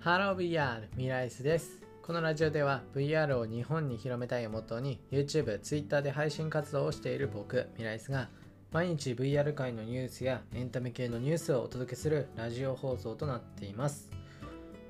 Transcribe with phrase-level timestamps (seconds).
[0.00, 1.82] Hello VR ミライスです。
[2.02, 8.28] このラジオでは VR を日本に広めたいをモットーに YouTube、Twitter で配信活動をしている僕、ミライスが
[8.70, 14.08] 毎日 VR 界のニュースやエンタメ系のニュースをお届けするラジオ放送となっています。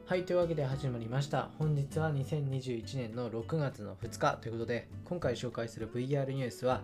[0.05, 1.49] はい、というわけで始まりました。
[1.59, 6.83] 本日は2021年の6月の2日ということで、今回紹介する VR ニュースは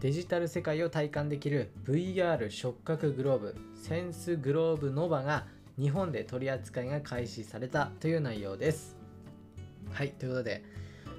[0.00, 5.46] デジタル世界を体感できる VR 触覚グローブ SenseGlove Nova が
[5.78, 8.96] 日本で取り扱いが開始されたという内容です。
[9.90, 10.64] はい、ということで、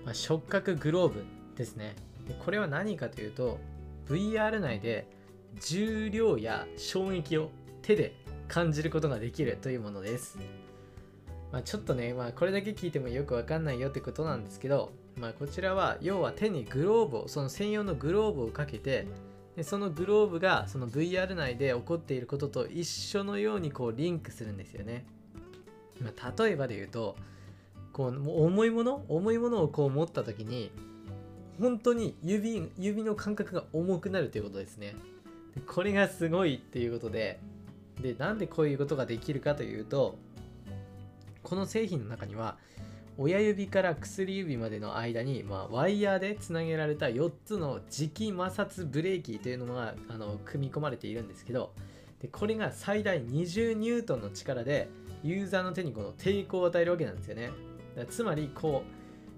[0.06, 1.26] まあ、触覚グローブ
[1.56, 1.96] ですね
[2.28, 2.36] で。
[2.36, 3.60] これは何かというと
[4.08, 5.08] VR 内で
[5.60, 7.50] 重量や衝撃を
[7.82, 8.16] 手で
[8.48, 10.38] 感じることができるというものです。
[11.52, 19.08] まあ、ちょっとね、まあ、これだけ聞いてもよくわかんないよってことなんですけど、まあ、こちらは要は手にグローブをその専用のグローブをかけて
[19.56, 25.06] でそのグローブがその VR 内で起こっていることと一緒のようにこうリンクするんですよね、
[26.02, 27.16] まあ、例えばで言うと
[27.92, 30.72] こう重いもの重いものをこう持った時に
[31.60, 34.96] 本当に指指の感覚が重くなるということですね。
[35.54, 37.40] でこれがすごいっていうことで
[38.02, 40.18] でなんでこういうことができるかというと
[41.44, 42.58] この製品の中には
[43.18, 51.74] 親指から薬指までの間に、まあ、ワイヤーでつなげられた4つの磁気摩擦ブレーキというのがあの組み込まれているんですけど
[52.22, 54.90] でこれが最大20ニュートンの力で
[55.24, 57.52] ユーザーの手にこの抵抗を与えるわけなんですよね。
[58.10, 58.92] つまりこう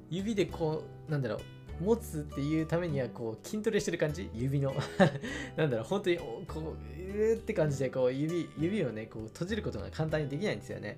[0.09, 4.29] 指でこうなんだろう持つっていうためにはこう筋トレしてる感じ？
[4.33, 4.73] 指の。
[5.57, 10.97] なんだろう本当にこううーって感じでこう指指をねこう閉じることが簡単にできないんですよね。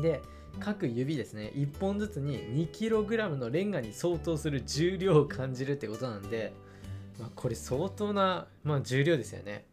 [0.00, 0.20] で
[0.58, 6.52] 各指ですね1本ずつに 2kg のレンガに相当する重量を感じるってことなんで、
[7.18, 9.64] まあ、これ相当な、まあ、重量ですよね。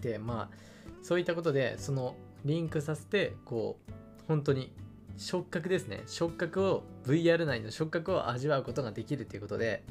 [0.00, 0.56] でまあ
[1.02, 3.92] そういったことでそのリンクさせてこう
[4.28, 4.72] 本当に
[5.16, 6.02] 触覚ですね。
[6.06, 9.82] 触覚を VR 内の触覚を味わうことができるということで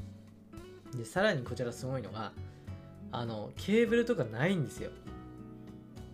[0.96, 2.32] でさらにこちらすごいのが
[3.12, 4.92] あのケーブルとかないんですよ。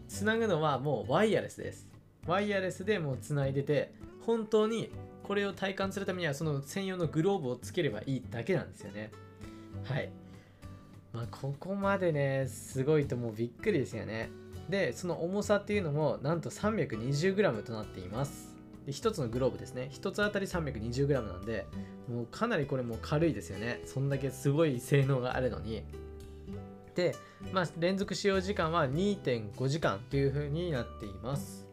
[0.07, 1.88] つなぐのはもうワイヤレスです。
[2.29, 3.91] ワイヤレスでもうつないでて
[4.25, 4.91] 本当に
[5.23, 9.11] これを体感するためにはその専用のグローブをつければいいだけなんですよね。
[9.83, 10.09] はい。
[11.11, 14.29] まあここまでねすごいともうびっくりですよね。
[14.69, 18.55] でその重さっていうのもなんと 320g となっています。
[18.85, 19.89] で1つのグローブですね。
[19.91, 21.65] 1つあたり 320g なんで
[22.07, 23.81] もうかなりこれも軽いですよね。
[23.85, 25.83] そんだけすごい性能があるのに。
[26.95, 27.15] で、
[27.53, 31.68] まあ、連続使用時間は2.5時間という風になっています。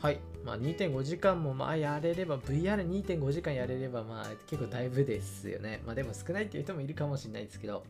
[0.00, 0.20] はい。
[0.46, 5.82] まあ、2.5時間もまあやれれば、VR2.5 時間やれれば、まあ結構だいぶですよね。
[5.84, 7.84] まあでも少ないっていう人もいるかもしれないですけど、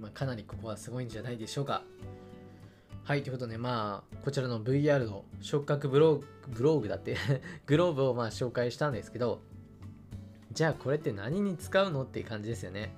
[0.00, 1.82] まあかなりここはすごいんじゃないでしょうか。
[3.02, 3.24] はい。
[3.24, 7.16] ということで、まあ、こちらの VR の触覚ブログ、ブログだって
[7.66, 9.40] グローブをまあ紹介したんですけど、
[10.52, 12.94] じゃあこれって何に使うのっていう感じですよね。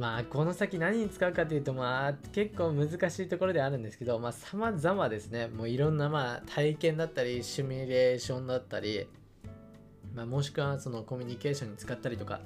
[0.00, 5.48] まあこの先何に使うかというとまあ結構難しいところであるんですけどまあ様々ですね。
[5.48, 9.06] もういろんなまあ体験だったりシミュレーションだったり、
[10.14, 12.40] まあ、もしくはそのコミュニケーションに使ったりとか、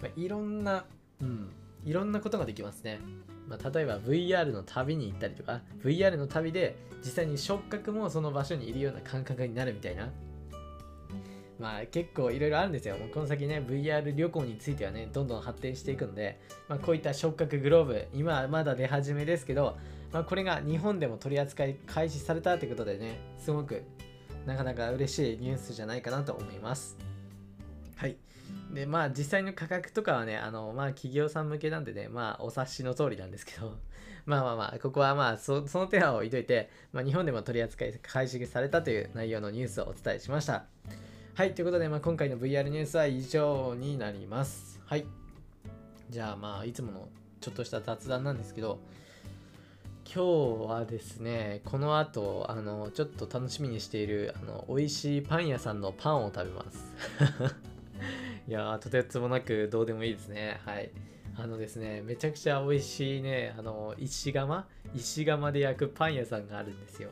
[0.00, 0.86] まあ、いろんな
[1.20, 1.50] うん
[1.84, 2.98] いろんなことができますね、
[3.46, 10.08] まあ、例えば VR の旅に行ったりとか VR の旅で実際に触覚もその場所にいるような感覚になるみたいな
[11.58, 12.96] まあ結構いろいろあるんですよ。
[13.12, 19.76] この先ね、VR 旅行についてはね、どんどん発展していくので、まあ、こういった触覚グローブ、今はまだ出始めですけど、
[20.12, 23.82] まあ、これが日本でも取り扱い開始されたということでね、すごく
[24.46, 26.96] なかなか嬉しいニュースじゃないかなと思います。
[27.96, 28.16] はい。
[28.72, 33.76] で、まあ実際の価格とかはね、あの、まあ企業さん向けなんでね、まあお察しの通りなんですけど、
[34.24, 40.66] まあまあまあ、ここはまあそその手は置いといて、まあ日本でも取り扱い開始されたという内容のニュースをお伝えしました。
[41.36, 44.80] はい、ということで、まあ、今回の VR ニュースは以上になります。
[44.86, 45.04] はい。
[46.08, 47.08] じゃあ、まあ、いつもの
[47.42, 48.78] ちょっとした雑談なんですけど、
[50.06, 56.94] 今日はですね、この後、あの、ちょっと楽しみにしている、あの、美味しいパン屋さんのパンを食べます。
[58.48, 60.62] いやー、とてつもなくどうでもいいですね。
[60.64, 60.90] はい。
[61.36, 64.64] あのですね、めちゃくちゃ美味しいね、あの、石窯？
[64.94, 67.10] 石窯で焼くパン屋さんがあるんですよ。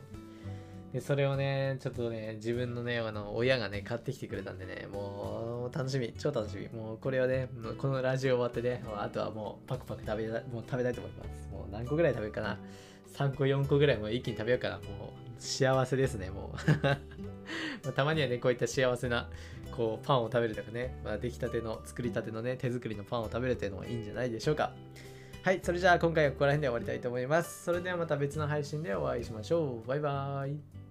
[0.95, 6.69] でそれをね、ちょっとね、自分のね、あの親がね、買ってきてくれたんでね、もう楽しみ、超楽しみ。
[6.69, 11.49] もうこれをね、このラジオ終わってね、あとはもうパクパク食べたもう食べたいと思います。
[11.51, 12.57] もう何個ぐらい食べるかな
[13.13, 14.75] ?3 個、4個ぐらいもう一気に食べようかな。
[14.77, 14.85] もう
[15.37, 16.55] 幸せですね、も
[17.83, 17.91] う。
[17.91, 19.29] たまにはね、こういった幸せな
[19.75, 24.71] こうパンを食べるとかね、まあ、出来たての、作りたてのね、手作りのパンを食べるというのもいいんじゃないでしょうか。
[25.43, 27.65] はい、それじゃあ今回はここら辺で終わりたいと思います。
[27.65, 29.87] それではまた別の配信でお会いしましょう。
[29.87, 30.84] バイバーイ。